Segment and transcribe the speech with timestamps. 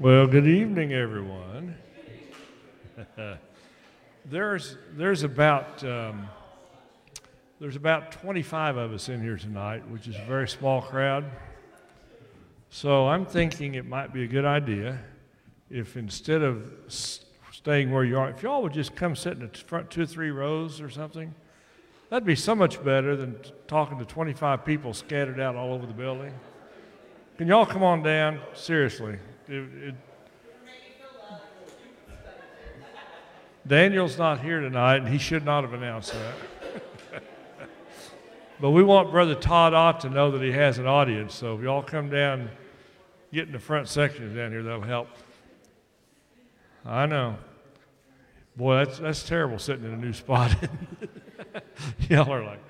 [0.00, 1.76] Well, good evening, everyone.
[4.24, 6.28] there's there's about um,
[7.60, 11.24] there's about 25 of us in here tonight, which is a very small crowd.
[12.70, 14.98] So I'm thinking it might be a good idea
[15.70, 16.72] if instead of
[17.52, 20.06] staying where you are, if y'all would just come sit in the front two or
[20.06, 21.32] three rows or something,
[22.10, 23.36] that'd be so much better than
[23.68, 26.34] talking to 25 people scattered out all over the building.
[27.38, 28.40] Can y'all come on down?
[28.54, 29.18] Seriously.
[29.46, 29.94] It, it,
[33.66, 37.22] Daniel's not here tonight, and he should not have announced that.
[38.60, 41.62] but we want Brother Todd Ott to know that he has an audience, so if
[41.62, 42.50] y'all come down,
[43.32, 45.08] get in the front section down here, that'll help.
[46.86, 47.36] I know.
[48.56, 50.54] Boy, that's, that's terrible sitting in a new spot.
[52.08, 52.62] y'all are like,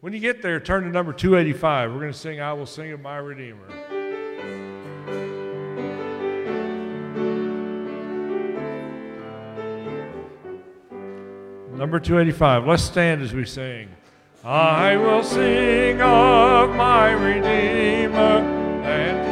[0.00, 1.92] when you get there, turn to number 285.
[1.92, 4.01] We're going to sing I Will Sing of My Redeemer.
[11.82, 12.68] Number 285.
[12.68, 13.88] Let's stand as we sing.
[14.44, 18.38] I will sing of my Redeemer
[18.84, 19.31] and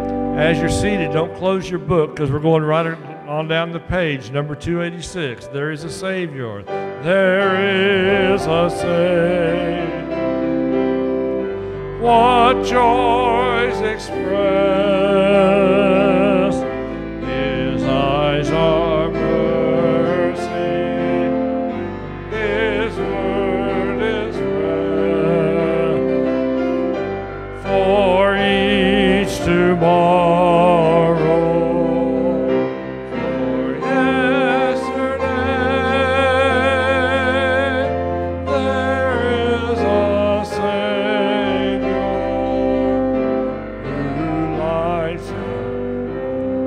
[0.41, 2.97] As you're seated, don't close your book because we're going right
[3.27, 5.45] on down the page, number 286.
[5.49, 6.63] There is a Savior.
[6.63, 10.07] There is a Savior.
[12.01, 14.70] What joys express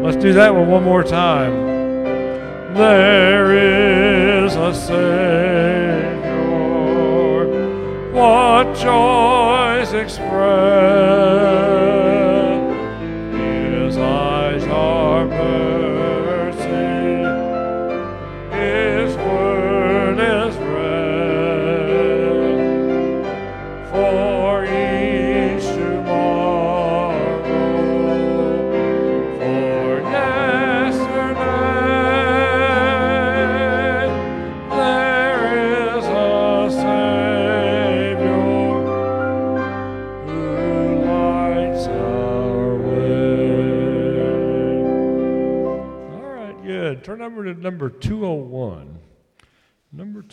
[0.05, 1.55] Let's do that one one more time.
[2.75, 5.01] There is a Savior.
[8.13, 11.25] What joys express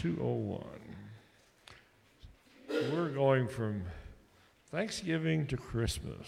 [0.02, 0.64] 201.
[2.92, 3.84] We're going from
[4.72, 6.28] Thanksgiving to Christmas.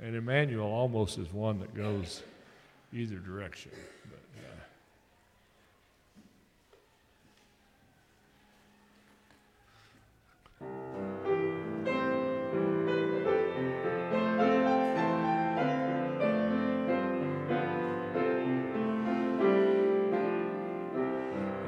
[0.00, 2.22] And Emmanuel almost is one that goes
[2.90, 3.72] either direction.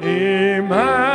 [0.02, 1.05] Amen.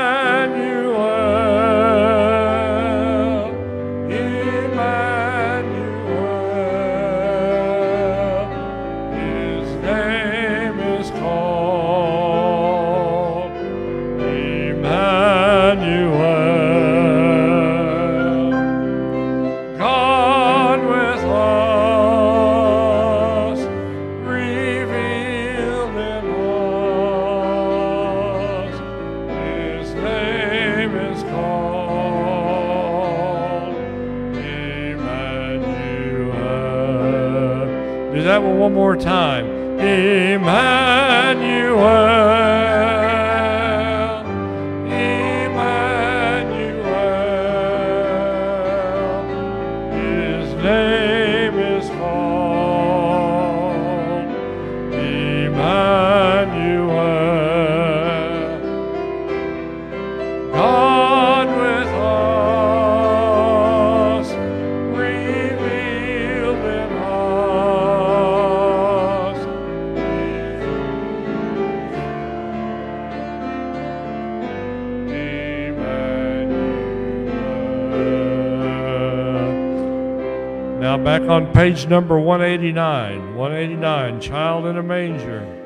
[81.54, 83.36] Page number 189.
[83.36, 85.58] 189, Child in a Manger.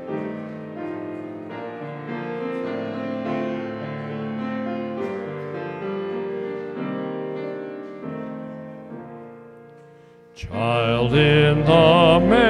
[10.36, 12.45] Child in the manger.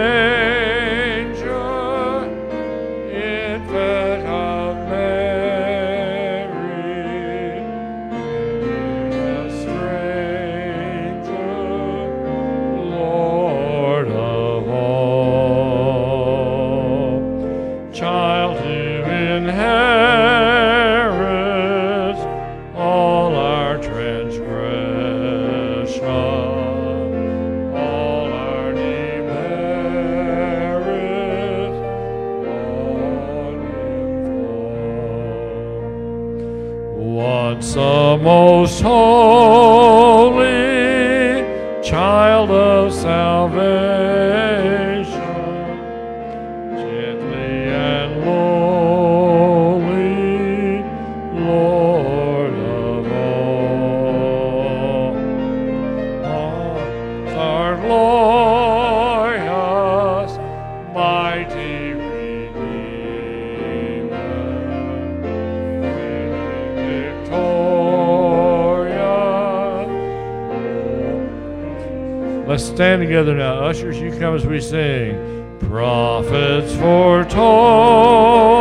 [72.58, 73.66] Stand together now.
[73.66, 75.58] Ushers, you come as we sing.
[75.70, 78.55] Prophets foretold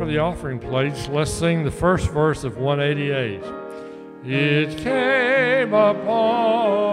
[0.00, 3.42] for the offering plates, let's sing the first verse of 188.
[4.24, 6.89] It came upon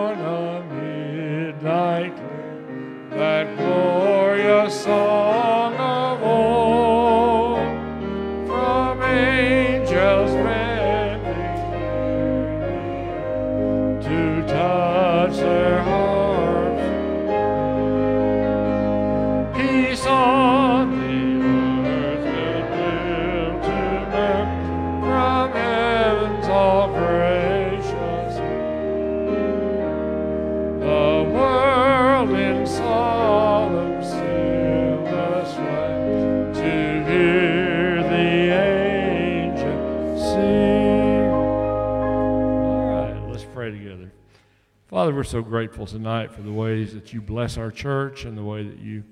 [45.08, 48.44] Father, we're so grateful tonight for the ways that you bless our church and the
[48.44, 49.06] way that you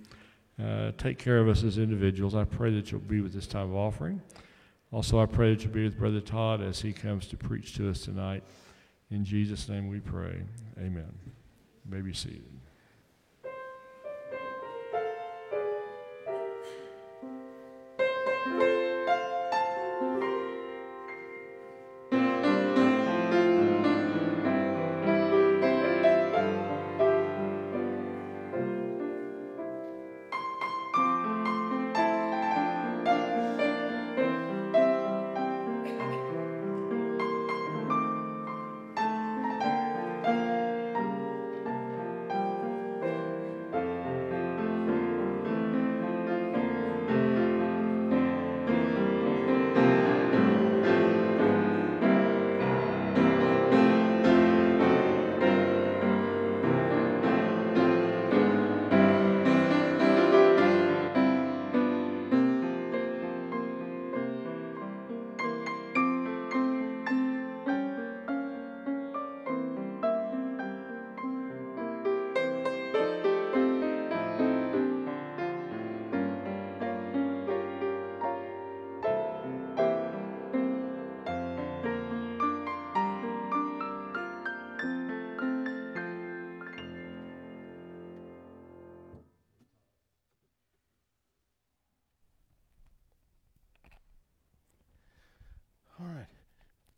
[0.61, 2.35] uh, take care of us as individuals.
[2.35, 4.21] I pray that you'll be with this time of offering.
[4.91, 7.89] Also, I pray that you'll be with Brother Todd as he comes to preach to
[7.89, 8.43] us tonight.
[9.09, 10.41] In Jesus' name we pray.
[10.77, 11.13] Amen.
[11.25, 11.31] You
[11.89, 12.54] may be seated.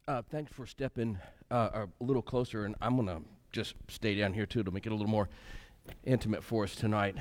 [0.07, 1.17] Uh, thanks for stepping
[1.51, 3.21] uh, a little closer, and I'm going to
[3.51, 5.27] just stay down here too to make it a little more
[6.05, 7.17] intimate for us tonight.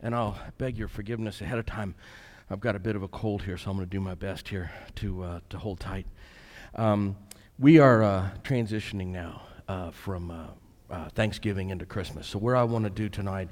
[0.00, 1.94] And I'll beg your forgiveness ahead of time.
[2.48, 4.48] I've got a bit of a cold here, so I'm going to do my best
[4.48, 6.06] here to, uh, to hold tight.
[6.74, 7.16] Um,
[7.58, 10.30] we are uh, transitioning now uh, from
[10.92, 12.26] uh, Thanksgiving into Christmas.
[12.26, 13.48] So, where I want to do tonight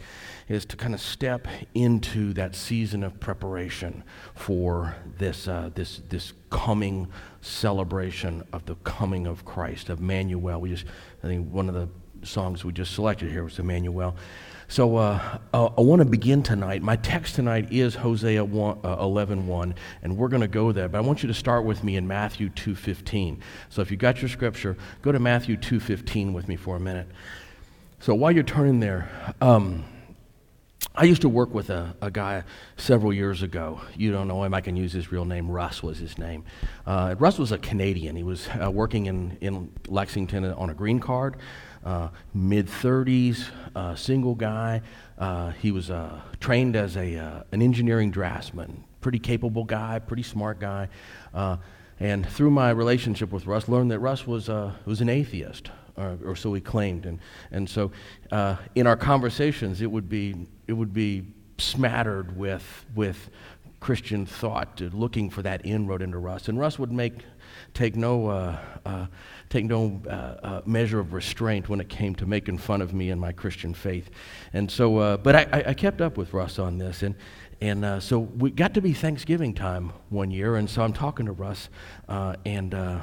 [0.48, 4.04] is to kind of step into that season of preparation
[4.34, 7.08] for this, uh, this, this coming
[7.40, 10.60] celebration of the coming of Christ, of Emmanuel.
[10.60, 10.84] We just,
[11.24, 11.88] I think one of the
[12.26, 14.14] songs we just selected here was Emmanuel.
[14.70, 16.80] So uh, uh, I want to begin tonight.
[16.80, 20.88] My text tonight is Hosea 1, uh, 11, 1, and we're going to go there.
[20.88, 23.40] But I want you to start with me in Matthew 2.15.
[23.68, 27.08] So if you got your scripture, go to Matthew 2.15 with me for a minute.
[27.98, 29.10] So while you're turning there,
[29.40, 29.84] um,
[30.94, 32.44] I used to work with a, a, guy
[32.76, 33.80] several years ago.
[33.96, 34.54] You don't know him.
[34.54, 35.50] I can use his real name.
[35.50, 36.44] Russ was his name.
[36.86, 38.14] Uh, Russ was a Canadian.
[38.14, 41.38] He was uh, working in, in Lexington on a green card
[42.34, 43.44] mid 30s,
[43.74, 44.82] uh, single guy.
[45.18, 50.22] Uh, he was uh, trained as a, uh, an engineering draftsman, pretty capable guy, pretty
[50.22, 50.88] smart guy.
[51.34, 51.56] Uh,
[51.98, 56.36] and through my relationship with Russ, learned that Russ was, was an atheist, or, or,
[56.36, 57.04] so he claimed.
[57.04, 57.18] And,
[57.50, 57.92] and so
[58.74, 60.34] in our conversations, it would be,
[60.66, 61.26] it would be
[61.58, 63.28] smattered with, with
[63.80, 66.48] Christian thought, looking for that inroad into Russ.
[66.48, 67.24] And Russ would make,
[67.74, 69.08] take no
[69.50, 73.10] take no uh, uh, measure of restraint when it came to making fun of me
[73.10, 74.08] and my Christian faith.
[74.52, 77.02] And so, uh, but I, I, kept up with Russ on this.
[77.02, 77.16] And,
[77.60, 80.54] and uh, so we got to be Thanksgiving time one year.
[80.54, 81.68] And so I'm talking to Russ,
[82.08, 83.00] uh, and uh,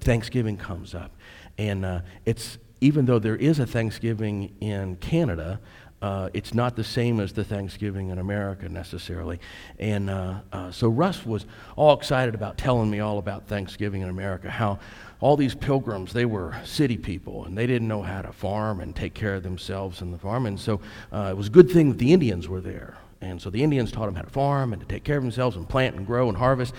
[0.00, 1.16] Thanksgiving comes up.
[1.56, 5.60] And it's, even though there is a Thanksgiving in Canada,
[6.02, 9.40] uh, it's not the same as the Thanksgiving in America necessarily.
[9.78, 11.46] And uh, uh, so Russ was
[11.76, 14.80] all excited about telling me all about Thanksgiving in America, how
[15.20, 18.94] all these pilgrims, they were city people and they didn't know how to farm and
[18.94, 20.44] take care of themselves in the farm.
[20.44, 20.80] And so
[21.12, 22.98] uh, it was a good thing that the Indians were there.
[23.22, 25.56] And so the Indians taught them how to farm and to take care of themselves
[25.56, 26.74] and plant and grow and harvest.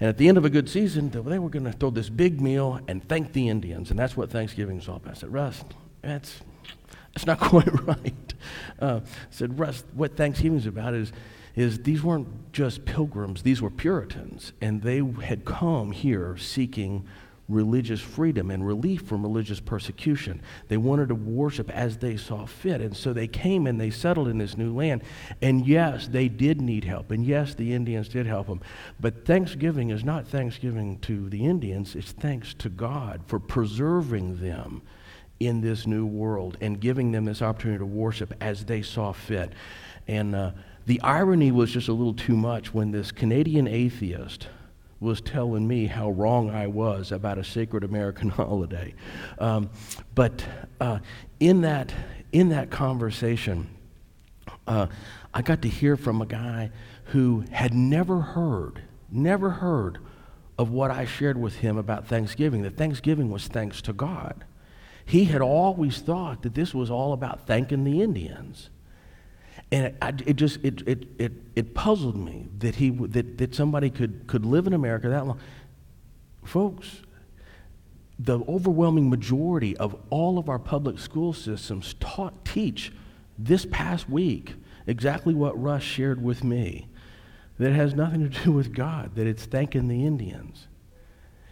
[0.00, 2.40] And at the end of a good season, they were going to throw this big
[2.40, 3.90] meal and thank the Indians.
[3.90, 5.12] And that's what Thanksgiving is all about.
[5.12, 5.62] I said, Russ,
[6.02, 6.40] that's,
[7.24, 8.34] that's not quite right.
[8.80, 11.12] Uh, said, Russ, what Thanksgiving is about is,
[11.54, 14.52] is these weren't just pilgrims, these were Puritans.
[14.60, 17.06] And they had come here seeking
[17.48, 20.42] religious freedom and relief from religious persecution.
[20.68, 22.80] They wanted to worship as they saw fit.
[22.80, 25.02] And so they came and they settled in this new land.
[25.40, 27.12] And yes, they did need help.
[27.12, 28.60] And yes, the Indians did help them.
[28.98, 34.82] But Thanksgiving is not Thanksgiving to the Indians, it's thanks to God for preserving them
[35.46, 39.52] in this new world and giving them this opportunity to worship as they saw fit.
[40.06, 40.52] And uh,
[40.86, 44.48] the irony was just a little too much when this Canadian atheist
[45.00, 48.94] was telling me how wrong I was about a sacred American holiday.
[49.38, 49.70] Um,
[50.14, 50.44] but
[50.80, 50.98] uh,
[51.40, 51.92] in, that,
[52.32, 53.68] in that conversation,
[54.66, 54.86] uh,
[55.32, 56.70] I got to hear from a guy
[57.06, 59.98] who had never heard, never heard
[60.58, 64.44] of what I shared with him about Thanksgiving, that Thanksgiving was thanks to God.
[65.04, 68.70] He had always thought that this was all about thanking the Indians.
[69.70, 73.90] And it, it just it, it, it, it puzzled me that, he, that, that somebody
[73.90, 75.38] could, could live in America that long.
[76.44, 77.02] Folks,
[78.18, 82.92] the overwhelming majority of all of our public school systems taught, teach
[83.38, 84.54] this past week
[84.86, 86.86] exactly what Russ shared with me
[87.58, 90.66] that it has nothing to do with God, that it's thanking the Indians.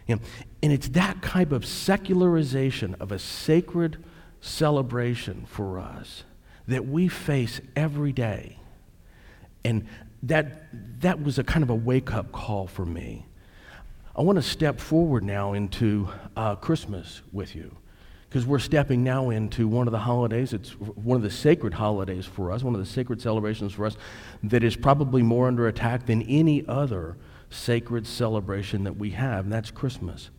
[0.08, 0.20] And,
[0.62, 4.02] and it's that type of secularization of a sacred
[4.40, 6.24] celebration for us
[6.66, 8.58] that we face every day.
[9.64, 9.86] And
[10.24, 13.26] that, that was a kind of a wake up call for me.
[14.14, 17.76] I want to step forward now into uh, Christmas with you
[18.28, 20.52] because we're stepping now into one of the holidays.
[20.52, 23.96] It's one of the sacred holidays for us, one of the sacred celebrations for us
[24.42, 27.16] that is probably more under attack than any other
[27.52, 30.30] sacred celebration that we have, and that's Christmas.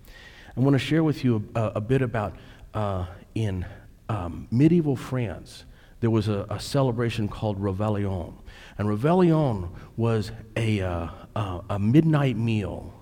[0.56, 2.36] I want to share with you a, a bit about
[2.74, 3.06] uh,
[3.36, 3.66] in
[4.10, 5.66] um, medieval France
[6.04, 8.34] there was a, a celebration called Réveillon.
[8.78, 12.94] And Réveillon was a, uh, uh, a midnight meal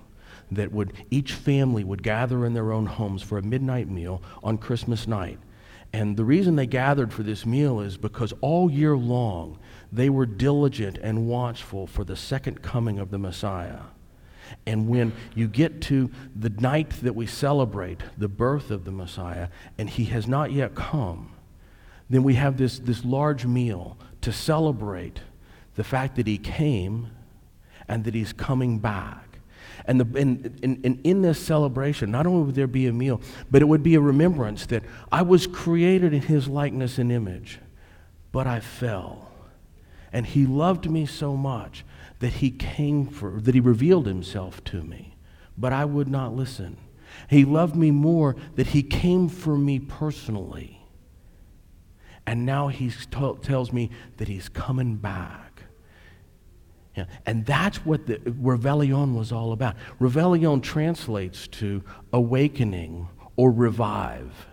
[0.51, 4.59] that would each family would gather in their own homes for a midnight meal on
[4.59, 5.39] Christmas night.
[5.91, 9.57] And the reason they gathered for this meal is because all year long
[9.91, 13.79] they were diligent and watchful for the second coming of the Messiah.
[14.65, 19.49] And when you get to the night that we celebrate the birth of the Messiah
[19.77, 21.31] and he has not yet come,
[22.09, 25.19] then we have this, this large meal to celebrate
[25.75, 27.09] the fact that he came
[27.87, 29.39] and that he's coming back.
[29.85, 33.21] And, the, and, and, and in this celebration, not only would there be a meal,
[33.49, 37.59] but it would be a remembrance that I was created in his likeness and image,
[38.31, 39.29] but I fell.
[40.13, 41.83] And he loved me so much
[42.21, 45.15] that he came for, that he revealed himself to me,
[45.57, 46.77] but I would not listen.
[47.29, 50.79] He loved me more that he came for me personally.
[52.27, 55.63] And now he t- tells me that he's coming back.
[56.95, 57.05] Yeah.
[57.25, 59.75] And that's what the Réveillon was all about.
[59.99, 64.45] Réveillon translates to awakening or revive.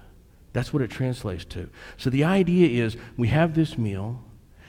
[0.54, 1.68] That's what it translates to.
[1.98, 4.24] So the idea is we have this meal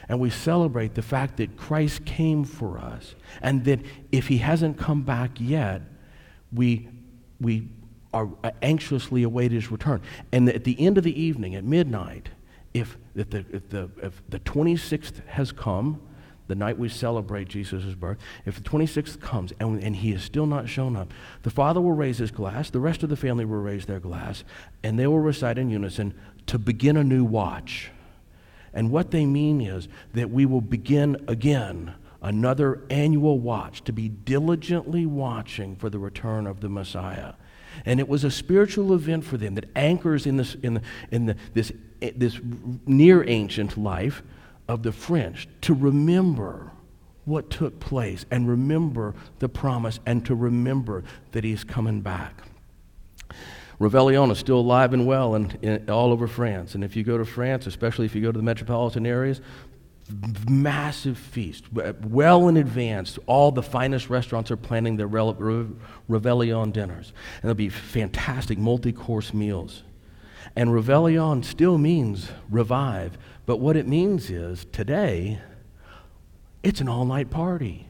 [0.09, 3.79] and we celebrate the fact that Christ came for us and that
[4.11, 5.83] if he hasn't come back yet,
[6.51, 6.89] we,
[7.39, 7.67] we
[8.11, 10.01] are uh, anxiously await his return.
[10.31, 12.29] And at the end of the evening, at midnight,
[12.73, 16.01] if, if, the, if, the, if the 26th has come,
[16.47, 18.17] the night we celebrate Jesus' birth,
[18.47, 21.91] if the 26th comes and, and he has still not shown up, the father will
[21.91, 24.43] raise his glass, the rest of the family will raise their glass,
[24.81, 26.15] and they will recite in unison
[26.47, 27.91] to begin a new watch.
[28.73, 34.09] And what they mean is that we will begin again another annual watch, to be
[34.09, 37.33] diligently watching for the return of the Messiah.
[37.85, 41.27] And it was a spiritual event for them that anchors in, this, in, the, in
[41.27, 42.39] the, this, this
[42.85, 44.21] near ancient life
[44.67, 46.71] of the French to remember
[47.25, 52.48] what took place and remember the promise and to remember that he's coming back.
[53.79, 56.75] Réveillon is still alive and well in, all over France.
[56.75, 59.41] And if you go to France, especially if you go to the metropolitan areas,
[60.49, 61.65] massive feast.
[61.71, 67.13] Well in advance, all the finest restaurants are planning their Réveillon dinners.
[67.35, 69.83] And there'll be fantastic multi course meals.
[70.55, 75.39] And Réveillon still means revive, but what it means is today,
[76.63, 77.87] it's an all night party.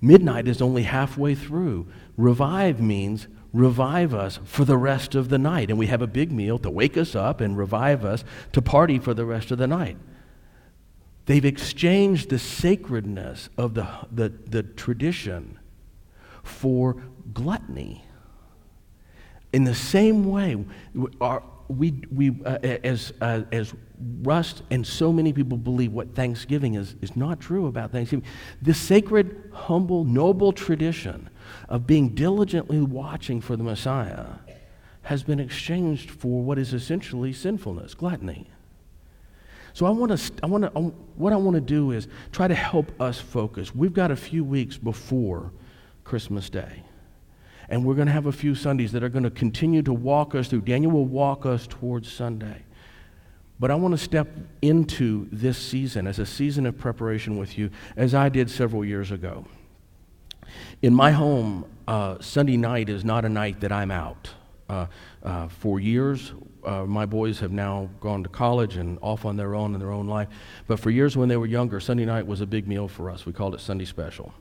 [0.00, 1.86] Midnight is only halfway through.
[2.22, 5.70] Revive means revive us for the rest of the night.
[5.70, 9.00] And we have a big meal to wake us up and revive us to party
[9.00, 9.96] for the rest of the night.
[11.26, 15.58] They've exchanged the sacredness of the, the, the tradition
[16.44, 17.02] for
[17.34, 18.04] gluttony.
[19.52, 20.64] In the same way,
[21.20, 23.74] our, we, we uh, as, uh, as
[24.22, 28.24] Russ and so many people believe what Thanksgiving is, is not true about Thanksgiving.
[28.60, 31.28] This sacred, humble, noble tradition
[31.68, 34.26] of being diligently watching for the Messiah
[35.02, 38.46] has been exchanged for what is essentially sinfulness, gluttony.
[39.74, 40.80] So I want to, I want to,
[41.16, 43.74] what I want to do is try to help us focus.
[43.74, 45.50] We've got a few weeks before
[46.04, 46.82] Christmas Day.
[47.68, 50.34] And we're going to have a few Sundays that are going to continue to walk
[50.34, 50.62] us through.
[50.62, 52.62] Daniel will walk us towards Sunday.
[53.58, 54.28] But I want to step
[54.60, 59.10] into this season as a season of preparation with you, as I did several years
[59.10, 59.46] ago.
[60.80, 64.30] In my home, uh, Sunday night is not a night that I'm out.
[64.68, 64.86] Uh,
[65.22, 66.32] uh, for years,
[66.64, 69.90] uh, my boys have now gone to college and off on their own in their
[69.90, 70.28] own life.
[70.66, 73.26] But for years when they were younger, Sunday night was a big meal for us.
[73.26, 74.32] We called it Sunday Special.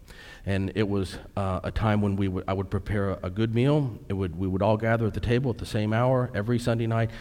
[0.46, 4.00] And it was uh, a time when we I would prepare a, a good meal.
[4.10, 6.88] It would, we would all gather at the table at the same hour every Sunday
[6.88, 7.12] night,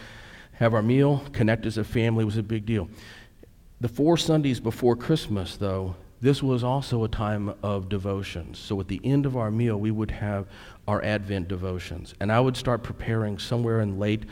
[0.53, 2.87] have our meal, connect as a family was a big deal.
[3.81, 8.59] The four Sundays before Christmas, though, this was also a time of devotions.
[8.59, 10.45] So at the end of our meal, we would have
[10.87, 12.13] our Advent devotions.
[12.19, 14.25] And I would start preparing somewhere in late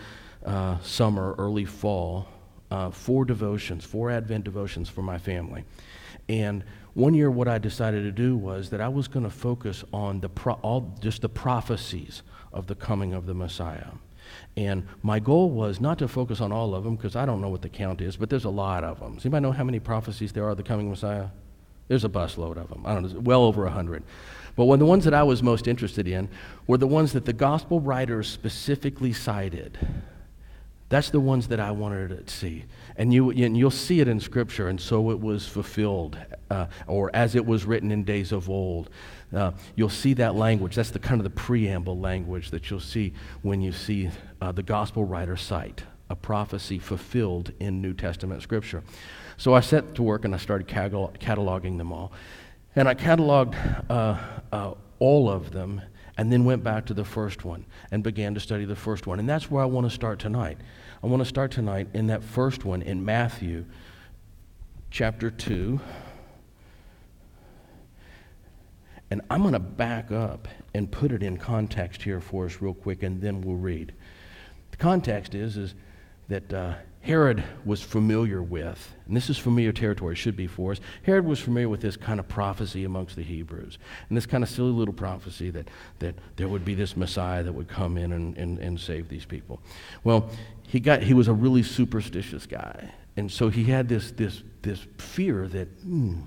[0.45, 2.27] uh, summer, early fall,
[2.69, 5.63] uh, four devotions, four Advent devotions for my family.
[6.27, 9.83] And one year, what I decided to do was that I was going to focus
[9.91, 12.21] on the pro- all, just the prophecies
[12.53, 13.91] of the coming of the Messiah.
[14.55, 17.49] And my goal was not to focus on all of them because I don't know
[17.49, 19.15] what the count is, but there's a lot of them.
[19.15, 21.27] Does anybody know how many prophecies there are of the coming Messiah?
[21.89, 22.83] There's a busload of them.
[22.85, 24.03] I don't know, well over a hundred.
[24.55, 26.29] But one, the ones that I was most interested in
[26.67, 29.77] were the ones that the gospel writers specifically cited.
[30.87, 32.65] That's the ones that I wanted to see.
[32.95, 36.17] And, you, and you'll see it in Scripture, and so it was fulfilled,
[36.49, 38.89] uh, or as it was written in days of old.
[39.33, 40.75] Uh, you'll see that language.
[40.75, 44.09] That's the kind of the preamble language that you'll see when you see
[44.41, 48.83] uh, the gospel writer cite a prophecy fulfilled in New Testament Scripture.
[49.39, 52.11] So I set to work and I started cataloging them all.
[52.75, 53.55] And I cataloged
[53.89, 54.17] uh,
[54.51, 55.81] uh, all of them
[56.17, 59.17] and then went back to the first one and began to study the first one.
[59.17, 60.57] And that's where I want to start tonight.
[61.01, 63.63] I want to start tonight in that first one in Matthew
[64.91, 65.79] chapter 2.
[69.09, 72.73] And I'm going to back up and put it in context here for us real
[72.73, 73.93] quick, and then we'll read.
[74.71, 75.75] The context is, is
[76.27, 80.81] that uh, Herod was familiar with, and this is familiar territory, should be for us.
[81.03, 83.77] Herod was familiar with this kind of prophecy amongst the Hebrews,
[84.09, 87.53] and this kind of silly little prophecy that, that there would be this Messiah that
[87.53, 89.61] would come in and, and, and save these people.
[90.03, 90.29] Well,
[90.63, 94.85] he, got, he was a really superstitious guy, and so he had this, this, this
[94.97, 96.19] fear that, hmm,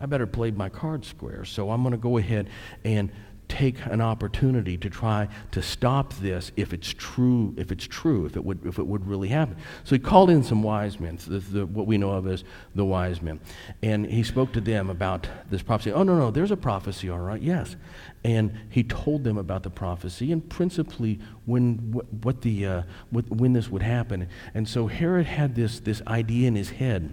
[0.00, 2.48] I better play my cards square, so I'm going to go ahead
[2.84, 3.10] and
[3.50, 8.36] take an opportunity to try to stop this if it's true, if it's true, if
[8.36, 9.56] it would, if it would really happen.
[9.84, 12.84] So he called in some wise men, the, the, what we know of as the
[12.84, 13.40] wise men,
[13.82, 15.92] and he spoke to them about this prophecy.
[15.92, 17.76] Oh no, no, there's a prophecy, all right, yes,
[18.24, 23.28] and he told them about the prophecy and principally when what, what the uh, what,
[23.28, 24.28] when this would happen.
[24.54, 27.12] And so Herod had this this idea in his head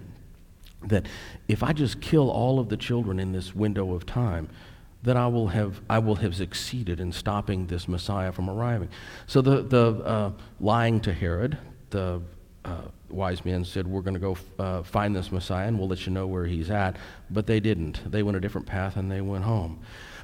[0.86, 1.06] that
[1.48, 4.48] if I just kill all of the children in this window of time
[5.02, 8.88] that I will have, I will have succeeded in stopping this Messiah from arriving.
[9.26, 11.56] So the, the uh, lying to Herod,
[11.90, 12.20] the
[12.64, 16.06] uh, wise men said, We're going to go uh, find this Messiah and we'll let
[16.06, 16.96] you know where he's at.
[17.30, 18.10] But they didn't.
[18.10, 19.80] They went a different path and they went home.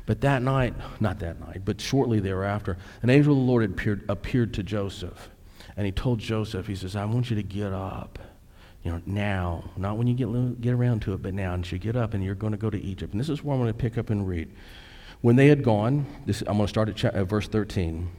[0.07, 4.05] But that night, not that night, but shortly thereafter, an angel of the Lord appeared,
[4.09, 5.31] appeared to Joseph.
[5.77, 8.19] And he told Joseph, He says, I want you to get up
[8.85, 11.55] you know, now, not when you get, get around to it, but now.
[11.55, 13.13] And you get up and you're going to go to Egypt.
[13.13, 14.51] And this is where I'm going to pick up and read.
[15.23, 18.11] When they had gone, this, I'm going to start at uh, verse 13.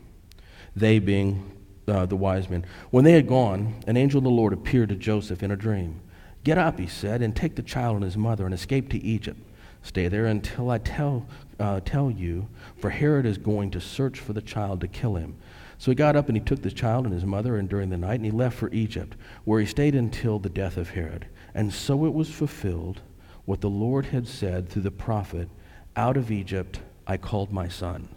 [0.76, 1.52] They being
[1.88, 2.66] uh, the wise men.
[2.90, 6.02] When they had gone, an angel of the Lord appeared to Joseph in a dream.
[6.44, 9.40] Get up, he said, and take the child and his mother and escape to Egypt.
[9.84, 11.28] Stay there until I tell,
[11.60, 12.48] uh, tell you,
[12.78, 15.36] for Herod is going to search for the child to kill him.
[15.78, 17.98] So he got up and he took the child and his mother and during the
[17.98, 21.28] night and he left for Egypt, where he stayed until the death of Herod.
[21.54, 23.02] And so it was fulfilled
[23.46, 25.50] what the Lord had said through the prophet,
[25.96, 28.10] Out of Egypt I called my son.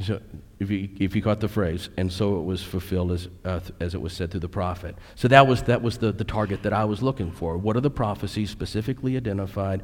[0.00, 0.20] So
[0.60, 3.94] if you, if you caught the phrase, and so it was fulfilled as, uh, as
[3.94, 4.94] it was said through the prophet.
[5.16, 7.58] So that was, that was the, the target that I was looking for.
[7.58, 9.82] What are the prophecies specifically identified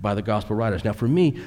[0.00, 0.84] by the gospel writers?
[0.84, 1.40] Now, for me,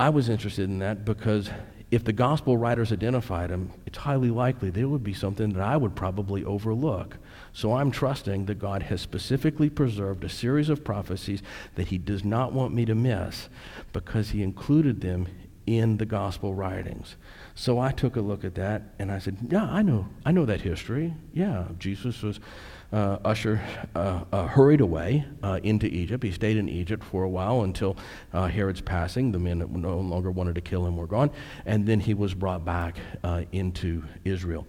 [0.00, 1.50] I was interested in that because
[1.94, 5.76] if the gospel writers identified him, it's highly likely there would be something that I
[5.76, 7.18] would probably overlook.
[7.52, 11.40] So I'm trusting that God has specifically preserved a series of prophecies
[11.76, 13.48] that he does not want me to miss
[13.92, 15.28] because he included them
[15.66, 17.14] in the gospel writings.
[17.54, 20.46] So I took a look at that and I said, Yeah, I know, I know
[20.46, 21.14] that history.
[21.32, 22.40] Yeah, Jesus was
[22.94, 23.60] uh, Usher
[23.96, 26.22] uh, uh, hurried away uh, into Egypt.
[26.22, 27.96] He stayed in Egypt for a while until
[28.32, 29.32] uh, Herod's passing.
[29.32, 31.30] The men that no longer wanted to kill him were gone.
[31.66, 34.66] And then he was brought back uh, into Israel.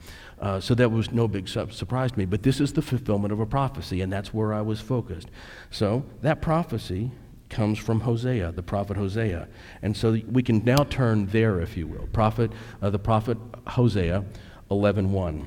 [0.60, 2.26] so that was no big su- surprise to me.
[2.26, 5.30] But this is the fulfillment of a prophecy, and that's where I was focused.
[5.70, 7.12] So that prophecy
[7.50, 9.48] comes from Hosea, the prophet Hosea.
[9.84, 12.08] And so we can now turn there, if you will.
[12.08, 14.26] Prophet, the prophet Hosea
[14.72, 15.46] 11.1.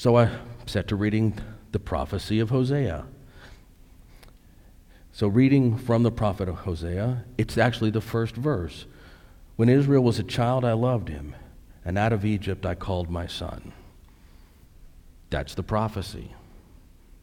[0.00, 0.30] So I
[0.64, 1.38] set to reading
[1.72, 3.04] the prophecy of Hosea.
[5.12, 8.86] So, reading from the prophet of Hosea, it's actually the first verse.
[9.56, 11.36] When Israel was a child, I loved him,
[11.84, 13.74] and out of Egypt I called my son.
[15.28, 16.32] That's the prophecy.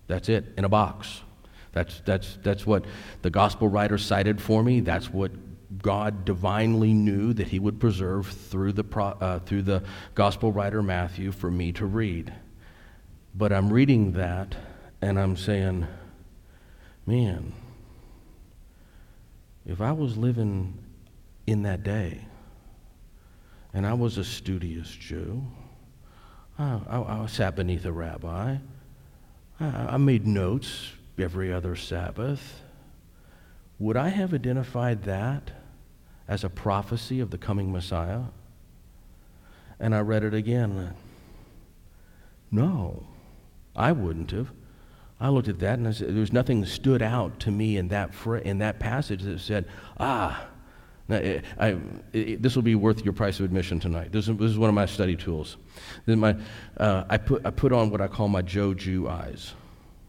[0.05, 1.21] That's it, in a box.
[1.71, 2.85] That's, that's, that's what
[3.23, 4.81] the gospel writer cited for me.
[4.81, 5.31] That's what
[5.81, 9.81] God divinely knew that he would preserve through the, uh, through the
[10.13, 12.35] gospel writer Matthew for me to read.
[13.37, 14.55] But I'm reading that
[14.99, 15.85] and I'm saying,
[17.05, 17.53] man,
[19.63, 20.75] if I was living
[21.45, 22.25] in that day
[23.75, 25.43] and I was a studious Jew,
[26.57, 28.57] I, I, I sat beneath a rabbi,
[29.59, 32.63] I, I made notes every other Sabbath,
[33.77, 35.51] would I have identified that
[36.27, 38.23] as a prophecy of the coming Messiah?
[39.79, 40.95] And I read it again.
[42.49, 43.05] No.
[43.77, 44.51] I wouldn't have.
[45.19, 47.87] I looked at that and I said, there was nothing stood out to me in
[47.87, 48.11] that,
[48.43, 49.65] in that passage that said,
[49.99, 50.47] ah,
[51.09, 51.17] now,
[51.57, 51.77] I,
[52.11, 54.11] it, this will be worth your price of admission tonight.
[54.11, 55.57] This is, this is one of my study tools.
[56.05, 56.35] My,
[56.75, 59.53] uh, I, put, I put on what I call my Joe Jew eyes.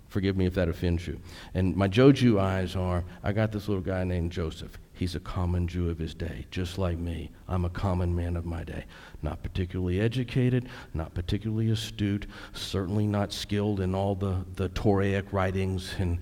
[0.08, 1.20] Forgive me if that offends you.
[1.54, 4.78] And my Joe Jew eyes are I got this little guy named Joseph.
[4.98, 7.30] He's a common Jew of his day, just like me.
[7.46, 8.84] I'm a common man of my day.
[9.22, 15.94] Not particularly educated, not particularly astute, certainly not skilled in all the, the Toraic writings,
[16.00, 16.18] and,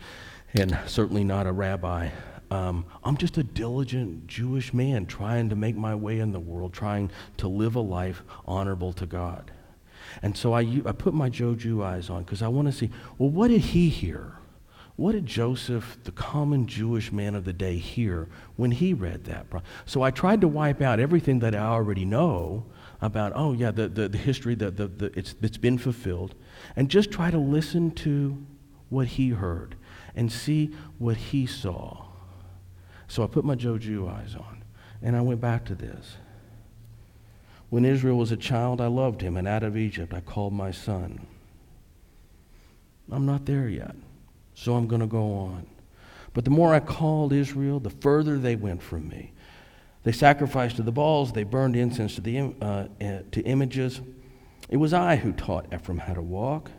[0.53, 2.11] and certainly not a rabbi.
[2.51, 6.75] Um, I'm just a diligent Jewish man trying to make my way in the world,
[6.75, 9.53] trying to live a life honorable to God.
[10.23, 12.91] And so I, I put my Joe Jew eyes on because I want to see,
[13.17, 14.35] well, what did he hear?
[14.97, 19.47] What did Joseph, the common Jewish man of the day, hear when he read that?
[19.85, 22.65] So I tried to wipe out everything that I already know
[23.03, 26.35] about oh yeah, the, the, the history, that the, the, it's, it's been fulfilled,
[26.77, 28.43] and just try to listen to
[28.89, 29.77] what he heard
[30.15, 32.07] and see what he saw.
[33.07, 34.65] So I put my Joe Jew eyes on,
[35.03, 36.17] and I went back to this.
[37.69, 40.71] When Israel was a child, I loved him, and out of Egypt I called my
[40.71, 41.27] son.
[43.11, 43.95] I'm not there yet,
[44.57, 45.67] so I'm going to go on.
[46.33, 49.33] But the more I called Israel, the further they went from me.
[50.03, 54.01] They sacrificed to the Baals, they burned incense to, the, uh, eh, to images.
[54.69, 56.71] It was I who taught Ephraim how to walk,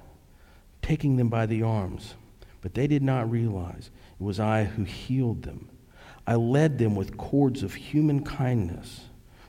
[0.81, 2.15] taking them by the arms.
[2.61, 5.69] But they did not realize it was I who healed them.
[6.25, 9.05] I led them with cords of human kindness,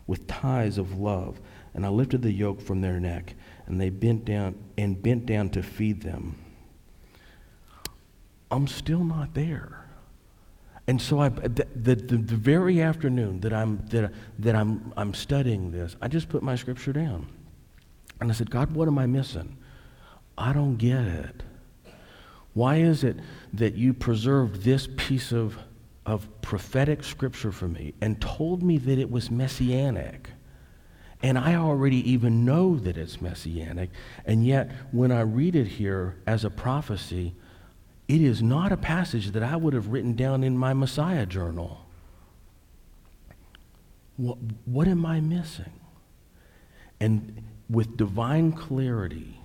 [0.07, 1.41] with ties of love,
[1.73, 3.35] and I lifted the yoke from their neck,
[3.67, 6.37] and they bent down and bent down to feed them.
[8.51, 9.85] I'm still not there.
[10.87, 15.71] And so I, the, the, the, very afternoon that, I'm, that, that I'm, I'm studying
[15.71, 17.29] this, I just put my scripture down.
[18.21, 19.59] And I said, God, what am I missing?
[20.39, 21.43] I don't get it.
[22.55, 23.17] Why is it
[23.53, 25.59] that you preserved this piece of,
[26.07, 30.31] of prophetic scripture for me and told me that it was messianic?
[31.23, 33.91] And I already even know that it's messianic.
[34.25, 37.35] And yet, when I read it here as a prophecy,
[38.09, 41.85] it is not a passage that I would have written down in my Messiah journal.
[44.17, 45.81] What, what am I missing?
[46.99, 49.39] And with divine clarity,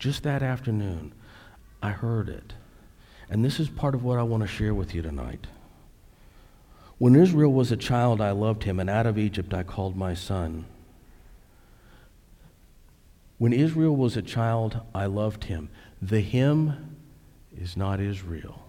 [0.00, 1.14] just that afternoon,
[1.80, 2.52] I heard it.
[3.30, 5.46] And this is part of what I want to share with you tonight.
[6.98, 10.14] When Israel was a child, I loved him, and out of Egypt I called my
[10.14, 10.66] son.
[13.38, 15.70] When Israel was a child, I loved him.
[16.02, 16.93] The him
[17.60, 18.62] is not Israel.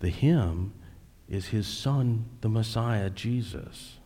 [0.00, 0.72] The him
[1.28, 3.98] is his son, the Messiah, Jesus.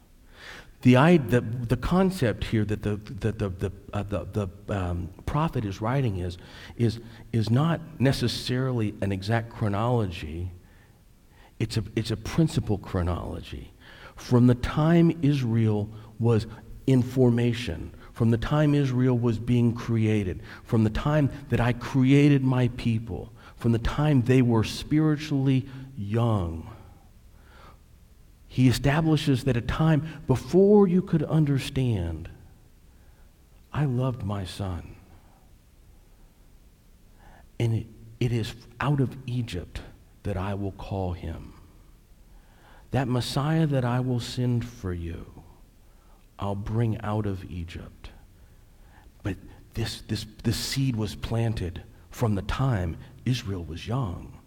[0.82, 5.64] The, the, the concept here that the, the, the, the, uh, the, the um, prophet
[5.64, 6.38] is writing is,
[6.76, 7.00] is,
[7.32, 10.52] is not necessarily an exact chronology,
[11.58, 13.72] it's a, it's a principal chronology.
[14.14, 16.46] From the time Israel was
[16.86, 22.44] in formation, from the time Israel was being created, from the time that I created
[22.44, 23.32] my people,
[23.66, 25.66] from the time they were spiritually
[25.98, 26.70] young.
[28.46, 32.28] He establishes that a time before you could understand,
[33.72, 34.94] I loved my son.
[37.58, 37.86] And it,
[38.20, 39.80] it is out of Egypt
[40.22, 41.52] that I will call him.
[42.92, 45.42] That Messiah that I will send for you,
[46.38, 48.10] I'll bring out of Egypt.
[49.24, 49.34] But
[49.74, 52.96] this, this, this seed was planted from the time
[53.26, 54.38] Israel was young.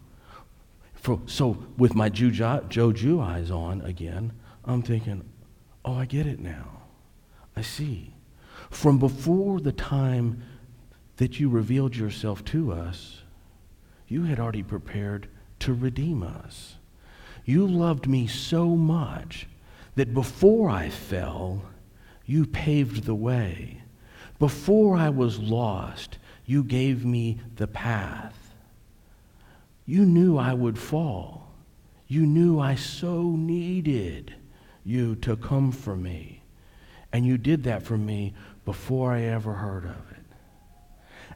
[0.94, 4.32] For, so, with my Joe Jew eyes on again,
[4.64, 5.22] I'm thinking,
[5.84, 6.82] oh, I get it now.
[7.56, 8.14] I see.
[8.70, 10.42] From before the time
[11.16, 13.22] that you revealed yourself to us,
[14.08, 15.28] you had already prepared
[15.60, 16.76] to redeem us.
[17.44, 19.46] You loved me so much
[19.94, 21.62] that before I fell,
[22.26, 23.82] you paved the way.
[24.38, 28.39] Before I was lost, you gave me the path.
[29.90, 31.48] You knew I would fall.
[32.06, 34.32] You knew I so needed
[34.84, 36.44] you to come for me.
[37.12, 40.24] And you did that for me before I ever heard of it.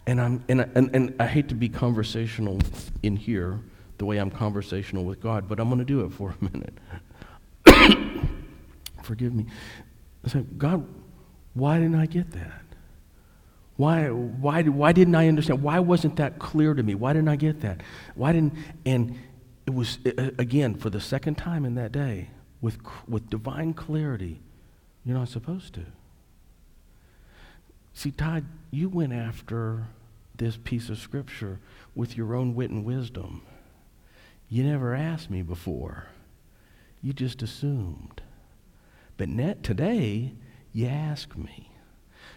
[0.06, 2.60] And, I'm, and, and, and I hate to be conversational
[3.02, 3.58] in here
[3.98, 6.78] the way I'm conversational with God, but I'm going to do it for a minute.
[9.02, 9.46] Forgive me.
[10.24, 10.86] I said, God,
[11.54, 12.62] why didn't I get that?
[13.76, 15.62] Why, why, why didn't I understand?
[15.62, 16.94] Why wasn't that clear to me?
[16.94, 17.80] Why didn't I get that?
[18.14, 18.54] Why didn't,
[18.86, 19.18] and
[19.66, 24.40] it was, again, for the second time in that day, with, with divine clarity,
[25.04, 25.82] you're not supposed to.
[27.94, 29.86] See, Todd, you went after
[30.36, 31.58] this piece of scripture
[31.94, 33.42] with your own wit and wisdom.
[34.48, 36.06] You never asked me before.
[37.02, 38.22] You just assumed.
[39.16, 40.32] But net, today,
[40.72, 41.70] you ask me.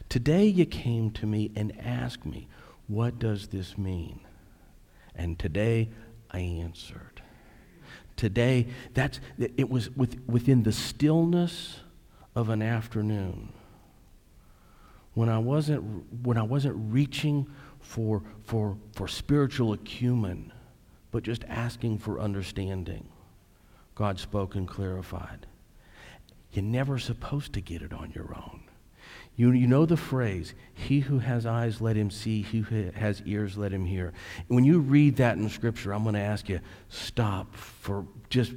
[0.09, 2.47] Today you came to me and asked me,
[2.87, 4.21] What does this mean?
[5.15, 5.89] And today
[6.31, 7.21] I answered.
[8.15, 11.81] Today, that's, it was with, within the stillness
[12.35, 13.53] of an afternoon
[15.17, 15.83] when I wasn't,
[16.23, 17.47] when I wasn't reaching
[17.79, 20.53] for, for, for spiritual acumen,
[21.09, 23.07] but just asking for understanding.
[23.95, 25.47] God spoke and clarified.
[26.51, 28.61] You're never supposed to get it on your own.
[29.37, 33.21] You, you know the phrase, he who has eyes, let him see, he who has
[33.23, 34.11] ears, let him hear.
[34.47, 38.53] When you read that in Scripture, I'm going to ask you, stop for just,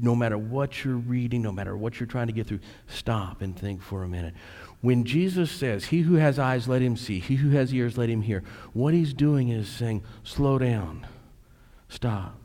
[0.00, 3.54] no matter what you're reading, no matter what you're trying to get through, stop and
[3.54, 4.32] think for a minute.
[4.80, 8.08] When Jesus says, He who has eyes, let him see, he who has ears, let
[8.08, 11.06] him hear, what he's doing is saying, Slow down,
[11.90, 12.40] stop.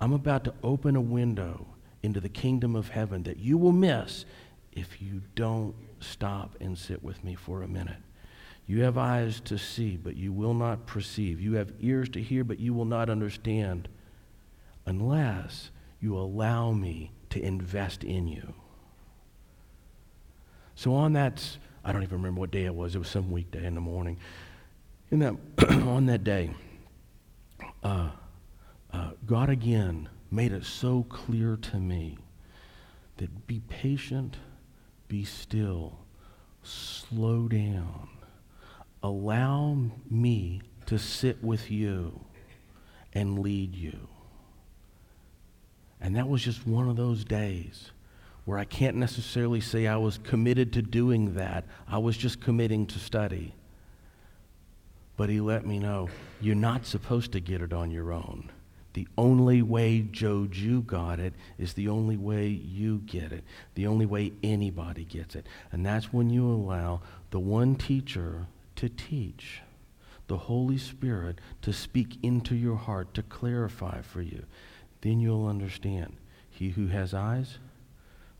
[0.00, 1.68] I'm about to open a window
[2.02, 4.24] into the kingdom of heaven that you will miss
[4.72, 7.98] if you don't stop and sit with me for a minute.
[8.66, 11.40] You have eyes to see, but you will not perceive.
[11.40, 13.88] You have ears to hear, but you will not understand
[14.86, 18.54] unless you allow me to invest in you.
[20.74, 22.94] So on that, I don't even remember what day it was.
[22.94, 24.18] It was some weekday in the morning.
[25.10, 25.34] In that,
[25.70, 26.50] on that day,
[27.82, 28.10] uh,
[28.92, 32.18] uh, God again made it so clear to me
[33.16, 34.36] that be patient,
[35.10, 35.98] be still,
[36.62, 38.08] slow down,
[39.02, 39.76] allow
[40.08, 42.24] me to sit with you
[43.12, 44.08] and lead you.
[46.00, 47.90] And that was just one of those days
[48.44, 51.64] where I can't necessarily say I was committed to doing that.
[51.88, 53.52] I was just committing to study.
[55.16, 56.08] But he let me know
[56.40, 58.50] you're not supposed to get it on your own.
[58.92, 63.86] The only way Joe Jew got it is the only way you get it, the
[63.86, 65.46] only way anybody gets it.
[65.70, 69.60] And that's when you allow the one teacher to teach,
[70.26, 74.44] the Holy Spirit to speak into your heart, to clarify for you.
[75.02, 76.16] Then you'll understand.
[76.50, 77.58] He who has eyes,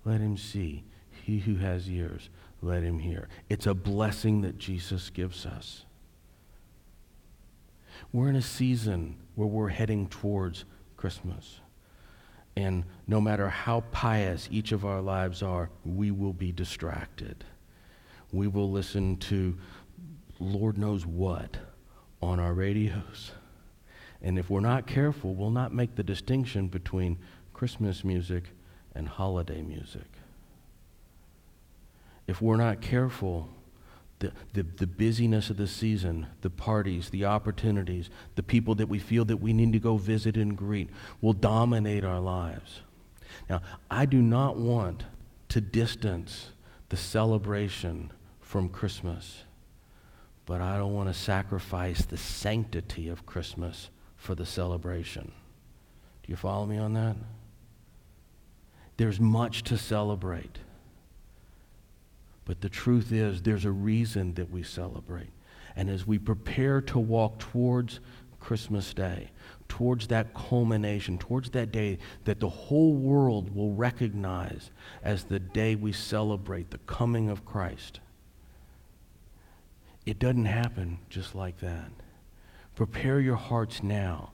[0.04, 0.82] let him see.
[1.24, 2.28] He who has ears,
[2.60, 3.28] let him hear.
[3.48, 5.84] It's a blessing that Jesus gives us.
[8.12, 10.66] We're in a season where we're heading towards
[10.98, 11.60] Christmas.
[12.56, 17.42] And no matter how pious each of our lives are, we will be distracted.
[18.32, 19.56] We will listen to
[20.38, 21.56] Lord knows what
[22.20, 23.32] on our radios.
[24.20, 27.16] And if we're not careful, we'll not make the distinction between
[27.54, 28.44] Christmas music
[28.94, 30.06] and holiday music.
[32.26, 33.48] If we're not careful,
[34.20, 38.98] the, the, the busyness of the season, the parties, the opportunities, the people that we
[38.98, 42.80] feel that we need to go visit and greet will dominate our lives.
[43.48, 45.04] Now, I do not want
[45.48, 46.50] to distance
[46.90, 49.44] the celebration from Christmas,
[50.46, 55.32] but I don't want to sacrifice the sanctity of Christmas for the celebration.
[56.22, 57.16] Do you follow me on that?
[58.98, 60.58] There's much to celebrate.
[62.50, 65.30] But the truth is, there's a reason that we celebrate.
[65.76, 68.00] And as we prepare to walk towards
[68.40, 69.30] Christmas Day,
[69.68, 74.72] towards that culmination, towards that day that the whole world will recognize
[75.04, 78.00] as the day we celebrate the coming of Christ,
[80.04, 81.92] it doesn't happen just like that.
[82.74, 84.32] Prepare your hearts now.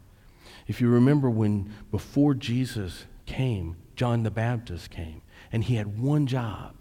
[0.66, 5.20] If you remember when before Jesus came, John the Baptist came,
[5.52, 6.75] and he had one job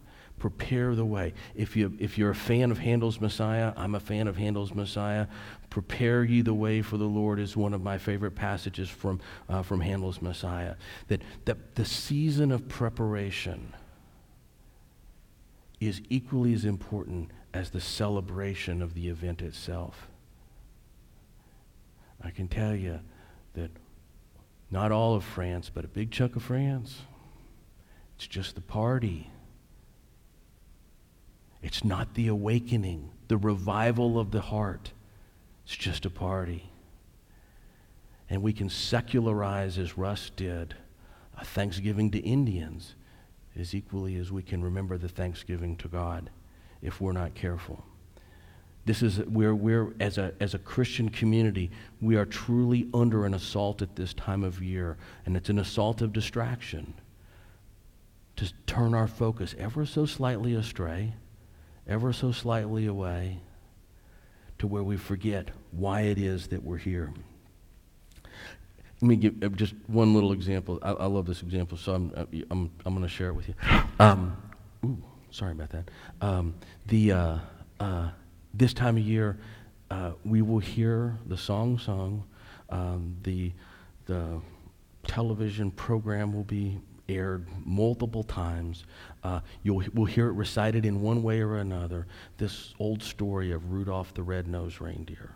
[0.50, 1.34] prepare the way.
[1.56, 5.26] If, you, if you're a fan of Handel's Messiah, I'm a fan of Handel's Messiah.
[5.72, 9.64] Prepare ye the way for the Lord is one of my favorite passages from, uh,
[9.64, 10.76] from Handel's Messiah.
[11.08, 13.74] That, that the season of preparation
[15.80, 20.10] is equally as important as the celebration of the event itself.
[22.24, 23.00] I can tell you
[23.56, 23.72] that
[24.70, 27.02] not all of France, but a big chunk of France,
[28.16, 29.32] it's just the party
[31.66, 34.92] it's not the awakening, the revival of the heart.
[35.66, 36.70] It's just a party.
[38.30, 40.76] And we can secularize, as Russ did,
[41.36, 42.94] a Thanksgiving to Indians
[43.60, 46.30] as equally as we can remember the Thanksgiving to God
[46.84, 47.84] if we're not careful.
[48.86, 53.34] This is where we're, as a, as a Christian community, we are truly under an
[53.34, 56.94] assault at this time of year, and it's an assault of distraction
[58.36, 61.16] to turn our focus ever so slightly astray
[61.88, 63.40] ever so slightly away
[64.58, 67.14] to where we forget why it is that we're here.
[69.02, 70.80] Let me give uh, just one little example.
[70.82, 73.48] I, I love this example, so I'm, uh, I'm, I'm going to share it with
[73.50, 73.54] you.
[74.00, 74.38] Um,
[74.86, 74.98] ooh,
[75.32, 75.92] sorry about that.
[76.22, 76.56] Um,
[76.88, 77.38] the, uh,
[77.80, 78.10] uh,
[78.54, 79.38] this time of year,
[79.92, 82.24] uh, we will hear the song sung.
[82.70, 83.52] Um, the,
[84.06, 84.42] the
[85.04, 88.86] television program will be aired multiple times.
[89.24, 92.08] Uh, you'll we'll hear it recited in one way or another.
[92.38, 95.32] This old story of Rudolph the Red-Nosed Reindeer,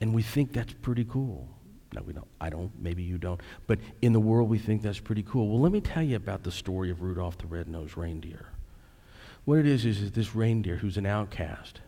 [0.00, 1.48] and we think that's pretty cool.
[1.94, 2.28] No, we don't.
[2.40, 2.70] I don't.
[2.78, 3.40] Maybe you don't.
[3.66, 5.48] But in the world, we think that's pretty cool.
[5.48, 8.46] Well, let me tell you about the story of Rudolph the Red-Nosed Reindeer.
[9.46, 11.80] What it is is, is this reindeer who's an outcast,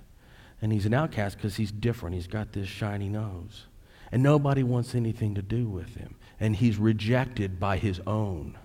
[0.62, 2.16] and he's an outcast because he's different.
[2.16, 3.66] He's got this shiny nose,
[4.10, 8.56] and nobody wants anything to do with him, and he's rejected by his own.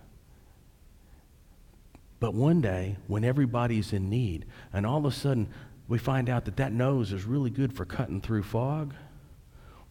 [2.26, 5.48] But one day, when everybody's in need, and all of a sudden
[5.88, 8.96] we find out that that nose is really good for cutting through fog,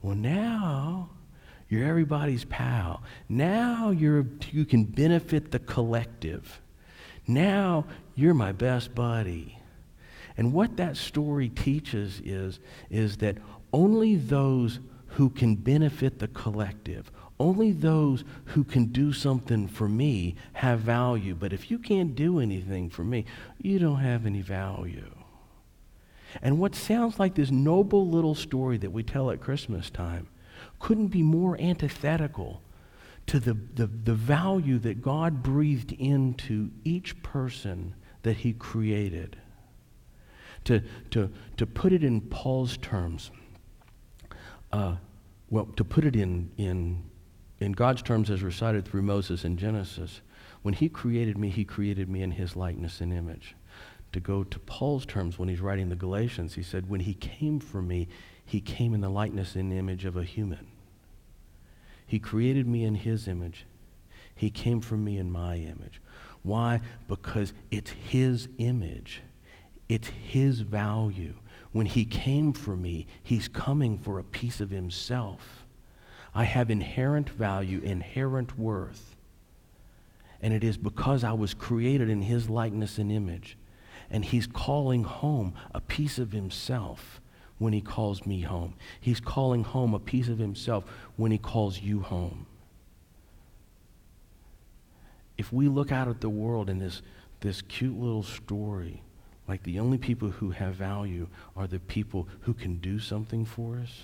[0.03, 1.11] well, now
[1.69, 3.05] you're everybody's pal.
[3.29, 6.61] Now you're, you can benefit the collective.
[7.29, 7.85] Now
[8.17, 9.57] you're my best buddy.
[10.37, 12.59] And what that story teaches is,
[12.91, 13.39] is that
[13.73, 20.37] only those who can benefit the collective, only those who can do something for me
[20.55, 21.35] have value.
[21.35, 23.25] But if you can't do anything for me,
[23.61, 25.11] you don't have any value.
[26.43, 30.29] And what sounds like this noble little story that we tell at Christmas time
[30.79, 32.63] couldn't be more antithetical
[33.27, 39.37] to the, the, the value that God breathed into each person that he created.
[40.65, 43.31] To, to, to put it in Paul's terms,
[44.73, 44.97] uh,
[45.51, 47.03] well, to put it in, in,
[47.65, 50.21] in God's terms as recited through Moses in Genesis,
[50.61, 53.57] when he created me, he created me in his likeness and image.
[54.13, 57.59] To go to Paul's terms when he's writing the Galatians, he said, When he came
[57.59, 58.09] for me,
[58.45, 60.67] he came in the likeness and image of a human.
[62.07, 63.65] He created me in his image.
[64.35, 66.03] He came for me in my image.
[66.43, 66.83] Why?
[67.09, 69.23] Because it's his image.
[69.89, 71.35] It's his value.
[71.73, 75.64] When he came for me, he's coming for a piece of himself.
[76.35, 79.15] I have inherent value, inherent worth.
[80.43, 83.57] And it is because I was created in his likeness and image.
[84.11, 87.21] And he's calling home a piece of himself
[87.59, 88.75] when he calls me home.
[89.01, 90.85] He's calling home a piece of himself
[91.17, 92.47] when he calls you home.
[95.39, 97.03] If we look out at the world in this,
[97.41, 99.03] this cute little story,
[99.49, 103.79] like the only people who have value are the people who can do something for
[103.79, 104.03] us,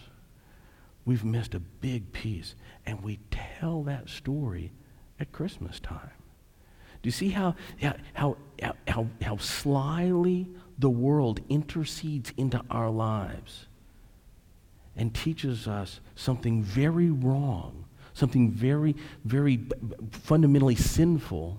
[1.11, 2.55] we've missed a big piece.
[2.87, 4.71] And we tell that story
[5.19, 6.13] at Christmas time.
[7.03, 7.57] Do you see how,
[8.15, 8.37] how,
[8.87, 10.47] how, how, slyly
[10.79, 13.67] the world intercedes into our lives
[14.95, 18.95] and teaches us something very wrong, something very,
[19.25, 19.59] very
[20.13, 21.59] fundamentally sinful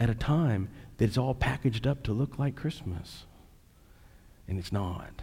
[0.00, 3.26] at a time that's all packaged up to look like Christmas?
[4.48, 5.22] And it's not.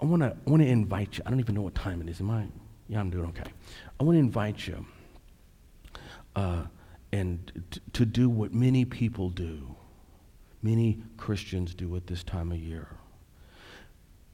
[0.00, 1.24] I want to I want to invite you.
[1.26, 2.20] I don't even know what time it is.
[2.20, 2.46] Am I?
[2.88, 3.50] Yeah, I'm doing okay.
[3.98, 4.86] I want to invite you.
[6.34, 6.64] Uh,
[7.12, 9.74] and t- to do what many people do,
[10.62, 12.88] many Christians do at this time of year.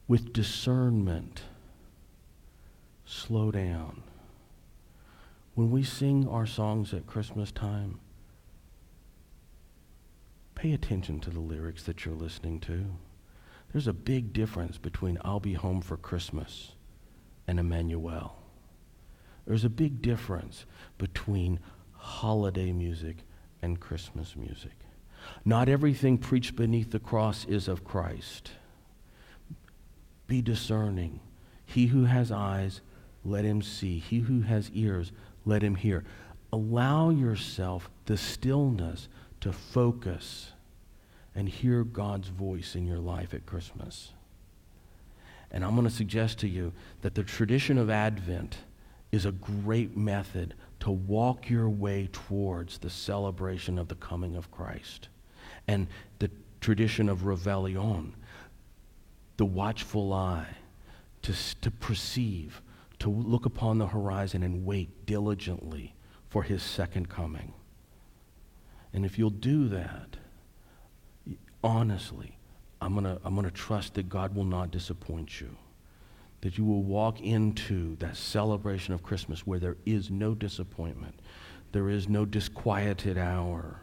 [0.07, 1.41] With discernment,
[3.05, 4.03] slow down.
[5.55, 7.99] When we sing our songs at Christmas time,
[10.55, 12.85] pay attention to the lyrics that you're listening to.
[13.71, 16.71] There's a big difference between I'll be home for Christmas
[17.47, 18.35] and Emmanuel.
[19.45, 20.65] There's a big difference
[20.97, 21.59] between
[21.93, 23.17] holiday music
[23.61, 24.73] and Christmas music.
[25.45, 28.51] Not everything preached beneath the cross is of Christ.
[30.27, 31.19] Be discerning.
[31.65, 32.81] He who has eyes,
[33.23, 33.99] let him see.
[33.99, 35.11] He who has ears,
[35.45, 36.03] let him hear.
[36.51, 39.07] Allow yourself the stillness
[39.41, 40.53] to focus
[41.37, 44.11] and hear God's voice in your life at Christmas.
[45.51, 46.73] And I'm going to suggest to you
[47.03, 48.57] that the tradition of Advent
[49.11, 54.49] is a great method to walk your way towards the celebration of the coming of
[54.49, 55.09] Christ.
[55.67, 55.85] And
[56.17, 58.13] the tradition of Réveillon,
[59.37, 60.57] the watchful eye,
[61.21, 62.63] to, to perceive,
[62.97, 65.93] to look upon the horizon and wait diligently
[66.29, 67.53] for his second coming.
[68.91, 70.17] And if you'll do that,
[71.63, 72.37] honestly,
[72.81, 75.55] I'm going to I'm going to trust that God will not disappoint you.
[76.41, 81.19] That you will walk into that celebration of Christmas where there is no disappointment,
[81.71, 83.81] there is no disquieted hour,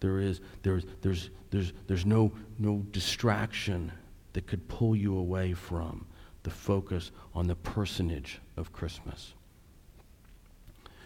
[0.00, 3.90] there is there's there's there's there's no no distraction
[4.34, 6.06] that could pull you away from
[6.42, 9.32] the focus on the personage of Christmas.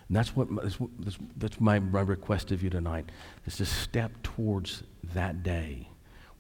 [0.08, 3.10] And that's what that's, that's my, my request of you tonight
[3.46, 4.82] is to step towards
[5.14, 5.88] that day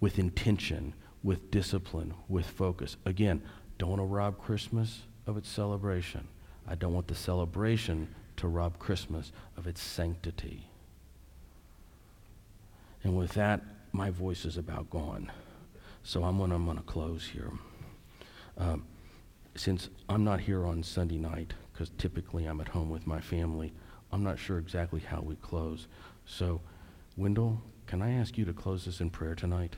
[0.00, 2.96] with intention, with discipline, with focus.
[3.04, 3.42] Again,
[3.78, 6.26] don't want to rob Christmas of its celebration.
[6.66, 10.68] I don't want the celebration to rob Christmas of its sanctity.
[13.04, 13.62] And with that,
[13.92, 15.30] my voice is about gone.
[16.02, 17.50] So I'm going to, I'm to close here.
[18.56, 18.84] Um,
[19.54, 23.72] since I'm not here on Sunday night, because typically I'm at home with my family,
[24.12, 25.86] I'm not sure exactly how we close.
[26.24, 26.60] So,
[27.16, 29.76] Wendell, can I ask you to close this in prayer tonight?